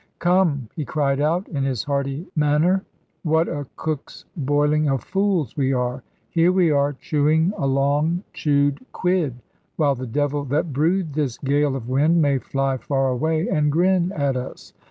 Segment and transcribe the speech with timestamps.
[0.17, 2.83] "Come," he cried out, in his hearty manner,
[3.21, 6.01] "what a cook's boiling of fools we are!
[6.31, 9.35] Here we are chewing a long chewed quid,
[9.75, 14.11] while the devil that brewed this gale of wind may fly far away, and grin
[14.15, 14.73] at us.